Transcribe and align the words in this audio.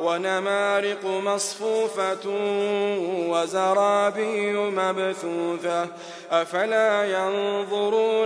ونمارق 0.00 1.04
مصفوفة 1.04 2.28
وزرابي 3.28 4.52
مبثوثة 4.52 5.86
أفلا 6.30 7.04
ينظرون 7.04 8.25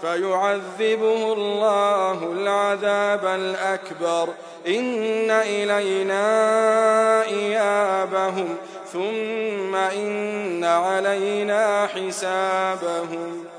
فيعذبه 0.00 1.32
الله 1.32 2.32
العذاب 2.32 3.26
الأكبر. 3.26 4.28
إن 4.66 5.30
إلينا 5.30 6.24
إيابهم 7.24 8.56
ثم 8.92 9.74
إن 9.74 10.64
علينا 10.64 11.86
حسابهم. 11.86 13.50